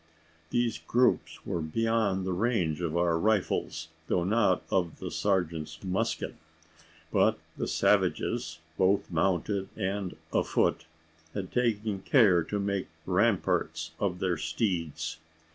[0.49, 6.33] These groups were beyond the range of our rifles, though not of the sergeant's musket.
[7.11, 10.87] But the savages both mounted and afoot
[11.35, 15.19] had taken care to make ramparts of their steeds.